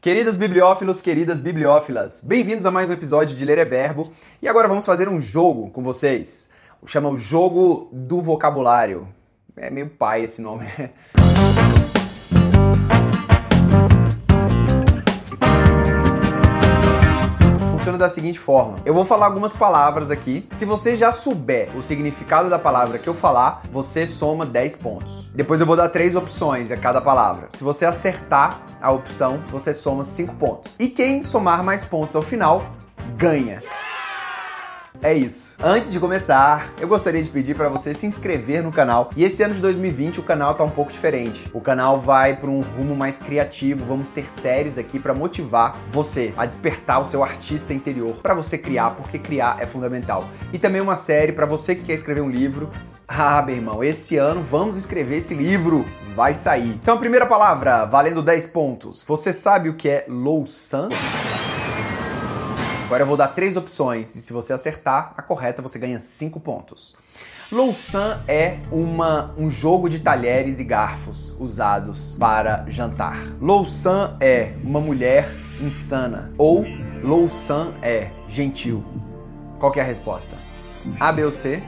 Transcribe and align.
Queridos 0.00 0.36
bibliófilos, 0.36 1.02
queridas 1.02 1.40
bibliófilas, 1.40 2.22
bem-vindos 2.22 2.64
a 2.64 2.70
mais 2.70 2.88
um 2.88 2.92
episódio 2.92 3.34
de 3.34 3.44
Ler 3.44 3.58
é 3.58 3.64
Verbo. 3.64 4.12
E 4.40 4.46
agora 4.46 4.68
vamos 4.68 4.86
fazer 4.86 5.08
um 5.08 5.20
jogo 5.20 5.70
com 5.70 5.82
vocês. 5.82 6.50
Chama 6.86 7.08
o 7.08 7.18
Jogo 7.18 7.88
do 7.92 8.22
Vocabulário. 8.22 9.08
É 9.56 9.68
meio 9.70 9.90
pai 9.90 10.22
esse 10.22 10.40
nome. 10.40 10.66
funciona 17.88 17.98
da 17.98 18.08
seguinte 18.08 18.38
forma: 18.38 18.76
eu 18.84 18.92
vou 18.92 19.04
falar 19.04 19.26
algumas 19.26 19.54
palavras 19.54 20.10
aqui. 20.10 20.46
Se 20.50 20.64
você 20.64 20.96
já 20.96 21.10
souber 21.10 21.70
o 21.76 21.82
significado 21.82 22.50
da 22.50 22.58
palavra 22.58 22.98
que 22.98 23.08
eu 23.08 23.14
falar, 23.14 23.62
você 23.70 24.06
soma 24.06 24.44
10 24.44 24.76
pontos. 24.76 25.28
Depois 25.34 25.60
eu 25.60 25.66
vou 25.66 25.76
dar 25.76 25.88
três 25.88 26.14
opções 26.14 26.70
a 26.70 26.76
cada 26.76 27.00
palavra. 27.00 27.48
Se 27.50 27.64
você 27.64 27.86
acertar 27.86 28.60
a 28.80 28.92
opção, 28.92 29.42
você 29.50 29.72
soma 29.72 30.04
5 30.04 30.34
pontos. 30.34 30.76
E 30.78 30.88
quem 30.88 31.22
somar 31.22 31.64
mais 31.64 31.84
pontos 31.84 32.14
ao 32.14 32.22
final 32.22 32.62
ganha. 33.16 33.62
É 35.00 35.14
isso. 35.14 35.52
Antes 35.62 35.92
de 35.92 36.00
começar, 36.00 36.72
eu 36.80 36.88
gostaria 36.88 37.22
de 37.22 37.30
pedir 37.30 37.54
para 37.54 37.68
você 37.68 37.94
se 37.94 38.06
inscrever 38.06 38.62
no 38.62 38.72
canal. 38.72 39.10
E 39.16 39.24
esse 39.24 39.42
ano 39.42 39.54
de 39.54 39.60
2020 39.60 40.20
o 40.20 40.22
canal 40.22 40.54
tá 40.54 40.64
um 40.64 40.70
pouco 40.70 40.90
diferente. 40.90 41.48
O 41.52 41.60
canal 41.60 41.98
vai 41.98 42.36
para 42.36 42.50
um 42.50 42.60
rumo 42.60 42.96
mais 42.96 43.18
criativo. 43.18 43.84
Vamos 43.84 44.10
ter 44.10 44.24
séries 44.24 44.76
aqui 44.76 44.98
para 44.98 45.14
motivar 45.14 45.80
você 45.88 46.32
a 46.36 46.44
despertar 46.44 47.00
o 47.00 47.04
seu 47.04 47.22
artista 47.22 47.72
interior 47.72 48.16
para 48.16 48.34
você 48.34 48.58
criar, 48.58 48.90
porque 48.90 49.18
criar 49.18 49.58
é 49.60 49.66
fundamental. 49.66 50.28
E 50.52 50.58
também 50.58 50.80
uma 50.80 50.96
série 50.96 51.32
para 51.32 51.46
você 51.46 51.74
que 51.74 51.84
quer 51.84 51.94
escrever 51.94 52.20
um 52.20 52.30
livro. 52.30 52.70
Ah, 53.06 53.40
meu 53.42 53.56
irmão, 53.56 53.82
esse 53.82 54.16
ano 54.16 54.42
vamos 54.42 54.76
escrever 54.76 55.16
esse 55.18 55.34
livro. 55.34 55.84
Vai 56.14 56.34
sair. 56.34 56.70
Então 56.82 56.96
a 56.96 56.98
primeira 56.98 57.26
palavra, 57.26 57.84
valendo 57.84 58.20
10 58.20 58.48
pontos. 58.48 59.02
Você 59.06 59.32
sabe 59.32 59.68
o 59.68 59.74
que 59.74 59.88
é 59.88 60.04
louçã? 60.08 60.88
Agora 62.88 63.02
eu 63.02 63.06
vou 63.06 63.18
dar 63.18 63.28
três 63.28 63.54
opções 63.54 64.16
e 64.16 64.20
se 64.22 64.32
você 64.32 64.50
acertar 64.50 65.12
a 65.14 65.20
correta, 65.20 65.60
você 65.60 65.78
ganha 65.78 66.00
cinco 66.00 66.40
pontos. 66.40 66.96
Louçã 67.52 68.22
é 68.26 68.60
uma, 68.72 69.34
um 69.36 69.50
jogo 69.50 69.90
de 69.90 69.98
talheres 69.98 70.58
e 70.58 70.64
garfos 70.64 71.36
usados 71.38 72.16
para 72.18 72.64
jantar. 72.66 73.18
Louçã 73.42 74.16
é 74.18 74.54
uma 74.64 74.80
mulher 74.80 75.28
insana 75.60 76.32
ou 76.38 76.64
Louçã 77.04 77.74
é 77.82 78.10
gentil. 78.26 78.82
Qual 79.58 79.70
é 79.76 79.80
a 79.80 79.84
resposta? 79.84 80.34
A, 80.98 81.12
B 81.12 81.26
ou 81.26 81.30
C? 81.30 81.62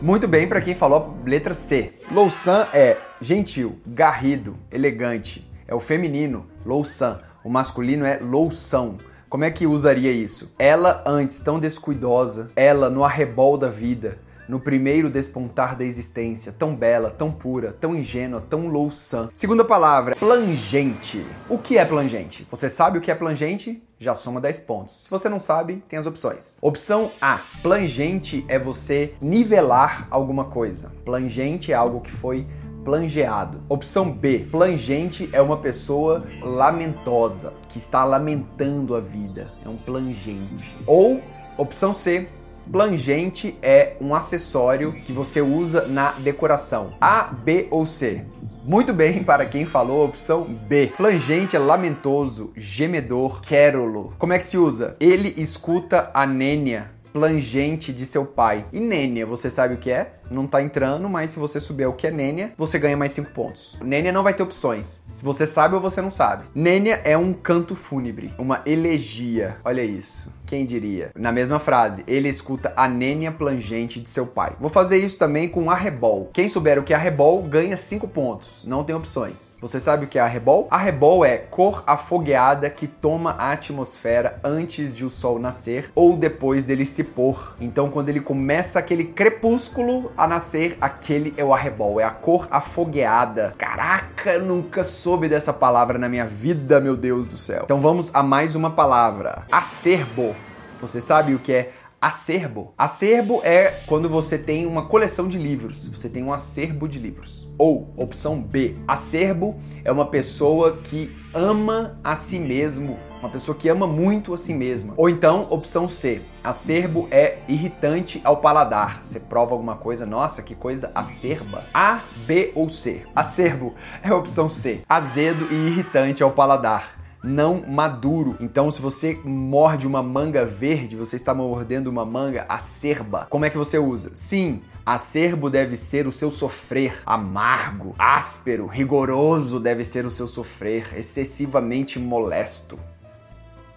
Muito 0.00 0.28
bem 0.28 0.46
para 0.46 0.60
quem 0.60 0.76
falou 0.76 1.18
letra 1.26 1.54
C. 1.54 1.92
Louçã 2.08 2.68
é 2.72 2.98
gentil, 3.20 3.80
garrido, 3.84 4.56
elegante. 4.70 5.50
É 5.66 5.74
o 5.74 5.80
feminino, 5.80 6.46
louçã. 6.64 7.20
O 7.42 7.50
masculino 7.50 8.04
é 8.04 8.18
loução. 8.18 8.96
Como 9.34 9.42
é 9.42 9.50
que 9.50 9.66
usaria 9.66 10.12
isso? 10.12 10.54
Ela 10.56 11.02
antes 11.04 11.40
tão 11.40 11.58
descuidosa, 11.58 12.52
ela 12.54 12.88
no 12.88 13.02
arrebol 13.02 13.58
da 13.58 13.68
vida, 13.68 14.16
no 14.48 14.60
primeiro 14.60 15.10
despontar 15.10 15.76
da 15.76 15.84
existência, 15.84 16.52
tão 16.52 16.72
bela, 16.72 17.10
tão 17.10 17.32
pura, 17.32 17.72
tão 17.72 17.96
ingênua, 17.96 18.40
tão 18.40 18.68
louçã. 18.68 19.28
Segunda 19.34 19.64
palavra, 19.64 20.14
plangente. 20.14 21.26
O 21.48 21.58
que 21.58 21.76
é 21.76 21.84
plangente? 21.84 22.46
Você 22.48 22.68
sabe 22.68 22.98
o 22.98 23.00
que 23.00 23.10
é 23.10 23.14
plangente? 23.16 23.82
Já 23.98 24.14
soma 24.14 24.40
10 24.40 24.60
pontos. 24.60 25.02
Se 25.02 25.10
você 25.10 25.28
não 25.28 25.40
sabe, 25.40 25.82
tem 25.88 25.98
as 25.98 26.06
opções. 26.06 26.56
Opção 26.62 27.10
A: 27.20 27.40
plangente 27.60 28.44
é 28.46 28.56
você 28.56 29.14
nivelar 29.20 30.06
alguma 30.12 30.44
coisa. 30.44 30.92
Plangente 31.04 31.72
é 31.72 31.74
algo 31.74 32.00
que 32.00 32.10
foi 32.12 32.46
plangeado. 32.84 33.62
Opção 33.68 34.12
B: 34.12 34.46
plangente 34.50 35.28
é 35.32 35.40
uma 35.40 35.56
pessoa 35.56 36.22
lamentosa, 36.42 37.54
que 37.68 37.78
está 37.78 38.04
lamentando 38.04 38.94
a 38.94 39.00
vida. 39.00 39.50
É 39.64 39.68
um 39.68 39.76
plangente. 39.76 40.76
Ou 40.86 41.20
opção 41.56 41.94
C: 41.94 42.28
plangente 42.70 43.56
é 43.62 43.96
um 44.00 44.14
acessório 44.14 44.92
que 45.04 45.12
você 45.12 45.40
usa 45.40 45.86
na 45.86 46.12
decoração. 46.12 46.90
A, 47.00 47.22
B 47.24 47.66
ou 47.70 47.86
C? 47.86 48.24
Muito 48.66 48.94
bem, 48.94 49.22
para 49.22 49.44
quem 49.44 49.66
falou 49.66 50.06
opção 50.06 50.44
B. 50.44 50.90
Plangente 50.96 51.54
é 51.54 51.58
lamentoso, 51.58 52.50
gemedor, 52.56 53.42
quérulo. 53.42 54.14
Como 54.18 54.32
é 54.32 54.38
que 54.38 54.46
se 54.46 54.56
usa? 54.56 54.96
Ele 54.98 55.34
escuta 55.36 56.10
a 56.14 56.26
nênia 56.26 56.94
plangente 57.14 57.92
de 57.92 58.04
seu 58.04 58.26
pai. 58.26 58.64
E 58.72 58.80
nênia, 58.80 59.24
você 59.24 59.48
sabe 59.48 59.74
o 59.74 59.76
que 59.76 59.88
é? 59.88 60.14
Não 60.30 60.46
tá 60.46 60.62
entrando, 60.62 61.08
mas 61.08 61.30
se 61.30 61.38
você 61.38 61.60
souber 61.60 61.88
o 61.88 61.92
que 61.92 62.06
é 62.06 62.10
nênia, 62.10 62.52
você 62.56 62.78
ganha 62.78 62.96
mais 62.96 63.12
5 63.12 63.30
pontos. 63.32 63.78
Nênia 63.82 64.12
não 64.12 64.22
vai 64.22 64.34
ter 64.34 64.42
opções. 64.42 65.00
Se 65.02 65.24
você 65.24 65.46
sabe 65.46 65.74
ou 65.74 65.80
você 65.80 66.00
não 66.00 66.10
sabe. 66.10 66.48
Nênia 66.54 67.00
é 67.04 67.16
um 67.16 67.32
canto 67.32 67.74
fúnebre, 67.74 68.32
uma 68.38 68.62
elegia. 68.66 69.56
Olha 69.64 69.82
isso. 69.82 70.32
Quem 70.46 70.66
diria? 70.66 71.10
Na 71.16 71.32
mesma 71.32 71.58
frase, 71.58 72.04
ele 72.06 72.28
escuta 72.28 72.72
a 72.76 72.86
nênia 72.86 73.32
plangente 73.32 73.98
de 73.98 74.08
seu 74.08 74.26
pai. 74.26 74.54
Vou 74.60 74.68
fazer 74.68 74.98
isso 74.98 75.18
também 75.18 75.48
com 75.48 75.70
arrebol. 75.70 76.30
Quem 76.32 76.48
souber 76.48 76.78
o 76.78 76.82
que 76.82 76.92
é 76.92 76.96
arrebol 76.96 77.42
ganha 77.42 77.76
5 77.76 78.06
pontos. 78.08 78.62
Não 78.66 78.84
tem 78.84 78.94
opções. 78.94 79.56
Você 79.60 79.80
sabe 79.80 80.04
o 80.04 80.08
que 80.08 80.18
é 80.18 80.22
arrebol? 80.22 80.68
Arrebol 80.70 81.24
é 81.24 81.38
cor 81.38 81.82
afogueada 81.86 82.68
que 82.68 82.86
toma 82.86 83.32
a 83.32 83.52
atmosfera 83.52 84.38
antes 84.44 84.94
de 84.94 85.04
o 85.04 85.10
sol 85.10 85.38
nascer 85.38 85.90
ou 85.94 86.16
depois 86.16 86.64
dele 86.64 86.84
se 86.84 87.04
pôr. 87.04 87.56
Então, 87.60 87.90
quando 87.90 88.10
ele 88.10 88.20
começa 88.20 88.78
aquele 88.78 89.04
crepúsculo 89.04 90.12
a 90.16 90.26
nascer, 90.26 90.76
aquele 90.80 91.34
é 91.36 91.44
o 91.44 91.52
arrebol, 91.52 92.00
é 92.00 92.04
a 92.04 92.10
cor 92.10 92.46
afogueada. 92.50 93.54
Caraca, 93.58 94.38
nunca 94.38 94.84
soube 94.84 95.28
dessa 95.28 95.52
palavra 95.52 95.98
na 95.98 96.08
minha 96.08 96.26
vida, 96.26 96.80
meu 96.80 96.96
Deus 96.96 97.26
do 97.26 97.36
céu. 97.36 97.62
Então 97.64 97.78
vamos 97.78 98.14
a 98.14 98.22
mais 98.22 98.54
uma 98.54 98.70
palavra: 98.70 99.44
acerbo. 99.50 100.34
Você 100.80 101.00
sabe 101.00 101.34
o 101.34 101.38
que 101.38 101.52
é 101.52 101.72
acerbo? 102.00 102.74
Acerbo 102.76 103.40
é 103.42 103.80
quando 103.86 104.08
você 104.08 104.36
tem 104.36 104.66
uma 104.66 104.86
coleção 104.86 105.28
de 105.28 105.38
livros, 105.38 105.88
você 105.88 106.08
tem 106.08 106.22
um 106.22 106.32
acerbo 106.32 106.86
de 106.86 106.98
livros. 106.98 107.48
Ou, 107.56 107.92
opção 107.96 108.40
B, 108.40 108.76
acerbo 108.86 109.56
é 109.84 109.90
uma 109.90 110.06
pessoa 110.06 110.78
que 110.82 111.16
ama 111.32 111.98
a 112.04 112.14
si 112.14 112.38
mesmo, 112.38 112.98
uma 113.24 113.30
pessoa 113.30 113.56
que 113.56 113.70
ama 113.70 113.86
muito 113.86 114.34
a 114.34 114.36
si 114.36 114.52
mesma. 114.52 114.92
Ou 114.98 115.08
então, 115.08 115.46
opção 115.48 115.88
C, 115.88 116.20
acerbo 116.42 117.08
é 117.10 117.38
irritante 117.48 118.20
ao 118.22 118.36
paladar. 118.36 119.02
Você 119.02 119.18
prova 119.18 119.52
alguma 119.52 119.76
coisa, 119.76 120.04
nossa, 120.04 120.42
que 120.42 120.54
coisa 120.54 120.92
acerba. 120.94 121.64
A, 121.72 122.00
B 122.26 122.52
ou 122.54 122.68
C? 122.68 123.02
Acerbo 123.16 123.74
é 124.02 124.10
a 124.10 124.16
opção 124.16 124.50
C, 124.50 124.82
azedo 124.86 125.48
e 125.50 125.54
irritante 125.54 126.22
ao 126.22 126.32
paladar 126.32 127.02
não 127.24 127.64
maduro. 127.66 128.36
Então, 128.38 128.70
se 128.70 128.82
você 128.82 129.18
morde 129.24 129.86
uma 129.86 130.02
manga 130.02 130.44
verde, 130.44 130.94
você 130.94 131.16
está 131.16 131.34
mordendo 131.34 131.86
uma 131.86 132.04
manga 132.04 132.44
acerba. 132.46 133.26
Como 133.30 133.46
é 133.46 133.50
que 133.50 133.56
você 133.56 133.78
usa? 133.78 134.10
Sim, 134.12 134.60
acerbo 134.84 135.48
deve 135.48 135.74
ser 135.74 136.06
o 136.06 136.12
seu 136.12 136.30
sofrer. 136.30 137.00
Amargo, 137.06 137.94
áspero, 137.98 138.66
rigoroso 138.66 139.58
deve 139.58 139.84
ser 139.84 140.04
o 140.04 140.10
seu 140.10 140.26
sofrer. 140.26 140.98
Excessivamente 140.98 141.98
molesto. 141.98 142.78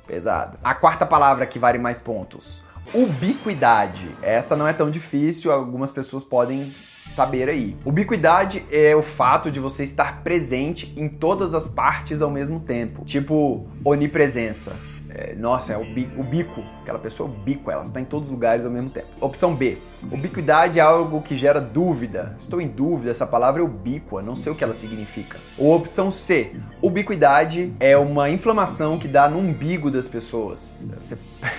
Pesado. 0.07 0.57
A 0.63 0.73
quarta 0.73 1.06
palavra 1.06 1.45
que 1.45 1.59
vale 1.59 1.78
mais 1.78 2.00
pontos. 2.00 2.63
Ubiquidade. 2.94 4.09
Essa 4.22 4.56
não 4.56 4.68
é 4.68 4.73
tão 4.73 4.90
difícil, 4.90 5.51
algumas 5.51 5.91
pessoas 5.91 6.23
podem 6.23 6.73
saber 7.12 7.50
aí. 7.50 7.75
Ubiquidade 7.85 8.66
é 8.72 8.96
o 8.96 9.03
fato 9.03 9.51
de 9.51 9.59
você 9.59 9.84
estar 9.84 10.23
presente 10.23 10.94
em 10.97 11.07
todas 11.07 11.53
as 11.53 11.67
partes 11.67 12.22
ao 12.22 12.31
mesmo 12.31 12.59
tempo. 12.59 13.03
Tipo, 13.03 13.67
onipresença. 13.84 14.75
É, 15.19 15.33
nossa, 15.33 15.73
é 15.73 15.78
o 15.78 15.83
bico, 15.83 16.22
o 16.22 16.23
bico, 16.23 16.63
aquela 16.83 17.00
pessoa 17.00 17.28
é 17.28 17.33
o 17.33 17.35
bico, 17.35 17.72
ela 17.72 17.83
está 17.83 18.00
em 18.00 18.05
todos 18.05 18.29
os 18.29 18.33
lugares 18.33 18.63
ao 18.63 18.72
mesmo 18.72 18.91
tempo. 18.91 19.07
Opção 19.19 19.55
B. 19.55 19.79
Ubiquidade 20.11 20.78
é 20.78 20.81
algo 20.83 21.23
que 21.23 21.35
gera 21.35 21.59
dúvida. 21.59 22.35
Estou 22.38 22.61
em 22.61 22.67
dúvida, 22.67 23.09
essa 23.09 23.25
palavra 23.25 23.63
é 23.63 23.66
ubíqua, 23.66 24.22
não 24.22 24.35
sei 24.35 24.51
o 24.51 24.55
que 24.55 24.63
ela 24.63 24.73
significa. 24.73 25.39
Ou 25.57 25.75
opção 25.75 26.11
C. 26.11 26.55
Ubiquidade 26.83 27.73
é 27.79 27.97
uma 27.97 28.29
inflamação 28.29 29.00
que 29.00 29.07
dá 29.07 29.28
no 29.28 29.39
umbigo 29.39 29.90
das 29.90 30.08
pessoas. 30.08 30.85
Você, 31.03 31.17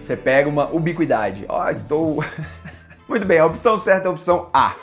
Você 0.00 0.16
pega 0.16 0.48
uma 0.48 0.72
ubiquidade. 0.72 1.44
Ó, 1.46 1.62
oh, 1.62 1.68
estou 1.68 2.24
Muito 3.06 3.26
bem, 3.26 3.38
a 3.38 3.44
opção 3.44 3.76
certa 3.76 4.06
é 4.06 4.08
a 4.08 4.12
opção 4.12 4.48
A. 4.52 4.74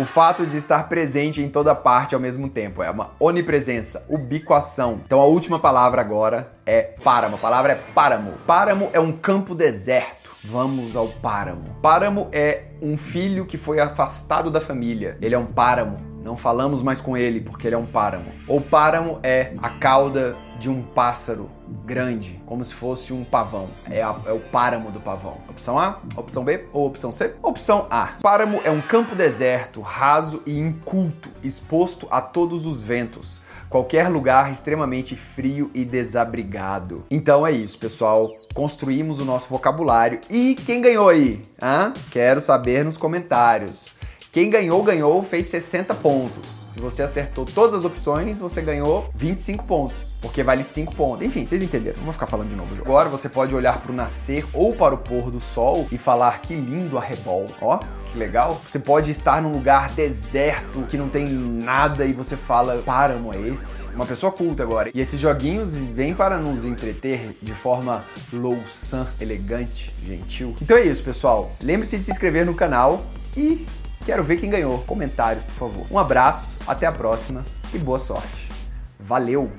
O 0.00 0.04
fato 0.06 0.46
de 0.46 0.56
estar 0.56 0.88
presente 0.88 1.42
em 1.42 1.48
toda 1.50 1.74
parte 1.74 2.14
ao 2.14 2.20
mesmo 2.22 2.48
tempo 2.48 2.82
é 2.82 2.90
uma 2.90 3.10
onipresença, 3.20 4.06
ubiquação. 4.08 5.02
Então 5.04 5.20
a 5.20 5.26
última 5.26 5.58
palavra 5.58 6.00
agora 6.00 6.54
é 6.64 6.94
páramo. 7.04 7.36
A 7.36 7.38
palavra 7.38 7.72
é 7.72 7.74
páramo. 7.94 8.32
Páramo 8.46 8.88
é 8.94 8.98
um 8.98 9.12
campo 9.12 9.54
deserto. 9.54 10.30
Vamos 10.42 10.96
ao 10.96 11.06
páramo. 11.06 11.76
Páramo 11.82 12.30
é 12.32 12.68
um 12.80 12.96
filho 12.96 13.44
que 13.44 13.58
foi 13.58 13.78
afastado 13.78 14.50
da 14.50 14.58
família. 14.58 15.18
Ele 15.20 15.34
é 15.34 15.38
um 15.38 15.44
páramo. 15.44 16.09
Não 16.22 16.36
falamos 16.36 16.82
mais 16.82 17.00
com 17.00 17.16
ele 17.16 17.40
porque 17.40 17.66
ele 17.66 17.74
é 17.74 17.78
um 17.78 17.86
páramo. 17.86 18.30
Ou 18.46 18.60
páramo 18.60 19.18
é 19.22 19.52
a 19.58 19.70
cauda 19.70 20.36
de 20.58 20.68
um 20.68 20.82
pássaro 20.82 21.50
grande, 21.86 22.40
como 22.44 22.64
se 22.64 22.74
fosse 22.74 23.12
um 23.12 23.24
pavão. 23.24 23.68
É, 23.88 24.02
a, 24.02 24.20
é, 24.26 24.32
o 24.32 24.40
páramo 24.40 24.90
do 24.90 25.00
pavão. 25.00 25.38
Opção 25.48 25.78
A, 25.78 26.00
opção 26.16 26.44
B 26.44 26.66
ou 26.72 26.86
opção 26.86 27.10
C? 27.10 27.34
Opção 27.42 27.86
A. 27.90 28.18
Páramo 28.20 28.60
é 28.64 28.70
um 28.70 28.80
campo 28.80 29.14
deserto, 29.14 29.80
raso 29.80 30.42
e 30.44 30.58
inculto, 30.58 31.30
exposto 31.42 32.06
a 32.10 32.20
todos 32.20 32.66
os 32.66 32.82
ventos 32.82 33.40
qualquer 33.70 34.08
lugar 34.08 34.52
extremamente 34.52 35.14
frio 35.14 35.70
e 35.72 35.84
desabrigado. 35.84 37.04
Então 37.08 37.46
é 37.46 37.52
isso, 37.52 37.78
pessoal. 37.78 38.28
Construímos 38.52 39.20
o 39.20 39.24
nosso 39.24 39.48
vocabulário. 39.48 40.20
E 40.28 40.56
quem 40.56 40.82
ganhou 40.82 41.08
aí? 41.08 41.40
Hã? 41.62 41.94
Quero 42.10 42.40
saber 42.40 42.84
nos 42.84 42.96
comentários. 42.96 43.94
Quem 44.32 44.48
ganhou, 44.48 44.80
ganhou, 44.84 45.24
fez 45.24 45.46
60 45.46 45.92
pontos. 45.96 46.64
Se 46.72 46.78
você 46.78 47.02
acertou 47.02 47.44
todas 47.44 47.74
as 47.74 47.84
opções, 47.84 48.38
você 48.38 48.62
ganhou 48.62 49.10
25 49.16 49.64
pontos, 49.64 50.02
porque 50.22 50.44
vale 50.44 50.62
5 50.62 50.94
pontos. 50.94 51.26
Enfim, 51.26 51.44
vocês 51.44 51.60
entenderam. 51.60 51.96
Não 51.96 52.04
vou 52.04 52.12
ficar 52.12 52.26
falando 52.26 52.48
de 52.48 52.54
novo. 52.54 52.80
Agora 52.80 53.08
você 53.08 53.28
pode 53.28 53.56
olhar 53.56 53.82
para 53.82 53.90
o 53.90 53.94
nascer 53.94 54.46
ou 54.54 54.72
para 54.76 54.94
o 54.94 54.98
pôr 54.98 55.32
do 55.32 55.40
sol 55.40 55.88
e 55.90 55.98
falar 55.98 56.40
que 56.42 56.54
lindo 56.54 56.96
arrebol. 56.96 57.44
Ó, 57.60 57.80
que 58.06 58.16
legal. 58.16 58.60
Você 58.64 58.78
pode 58.78 59.10
estar 59.10 59.42
num 59.42 59.50
lugar 59.50 59.90
deserto 59.94 60.82
que 60.82 60.96
não 60.96 61.08
tem 61.08 61.26
nada 61.26 62.04
e 62.04 62.12
você 62.12 62.36
fala, 62.36 62.80
páramo 62.82 63.34
é 63.34 63.48
esse? 63.48 63.82
Uma 63.92 64.06
pessoa 64.06 64.30
culta 64.30 64.62
agora. 64.62 64.92
E 64.94 65.00
esses 65.00 65.18
joguinhos 65.18 65.74
vêm 65.74 66.14
para 66.14 66.38
nos 66.38 66.64
entreter 66.64 67.36
de 67.42 67.52
forma 67.52 68.04
louçã, 68.32 69.08
elegante, 69.20 69.92
gentil. 70.06 70.54
Então 70.62 70.76
é 70.76 70.82
isso, 70.82 71.02
pessoal. 71.02 71.50
Lembre-se 71.60 71.98
de 71.98 72.04
se 72.04 72.12
inscrever 72.12 72.46
no 72.46 72.54
canal 72.54 73.04
e 73.36 73.66
Quero 74.04 74.24
ver 74.24 74.38
quem 74.38 74.50
ganhou. 74.50 74.78
Comentários, 74.80 75.44
por 75.44 75.54
favor. 75.54 75.86
Um 75.90 75.98
abraço, 75.98 76.58
até 76.66 76.86
a 76.86 76.92
próxima 76.92 77.44
e 77.72 77.78
boa 77.78 77.98
sorte. 77.98 78.50
Valeu! 78.98 79.50